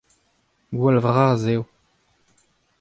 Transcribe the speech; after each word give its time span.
Gwall 0.77 0.97
vras 1.05 1.41
eo. 1.53 1.63